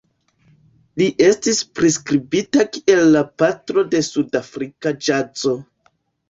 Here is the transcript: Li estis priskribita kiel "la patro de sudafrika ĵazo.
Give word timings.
Li 1.01 1.09
estis 1.25 1.59
priskribita 1.79 2.65
kiel 2.77 3.03
"la 3.17 3.21
patro 3.43 3.85
de 3.93 4.01
sudafrika 4.09 4.95
ĵazo. 5.11 5.55